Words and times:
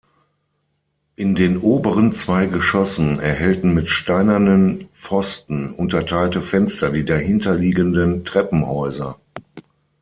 In 1.15 1.35
den 1.35 1.59
oberen 1.59 2.15
zwei 2.15 2.47
Geschossen 2.47 3.19
erhellten 3.19 3.75
mit 3.75 3.87
steinernen 3.87 4.89
Pfosten 4.95 5.75
unterteilte 5.75 6.41
Fenster 6.41 6.89
die 6.89 7.05
dahinterliegenden 7.05 8.25
Treppenhäuser. 8.25 9.19